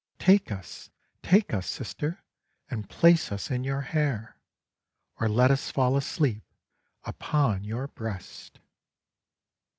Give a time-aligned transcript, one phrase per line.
[0.17, 0.89] Take us,
[1.21, 2.23] take us, Sister,
[2.71, 4.35] and place us in your hair,
[5.19, 6.41] or let us fall asleep
[7.03, 8.59] upon your breast."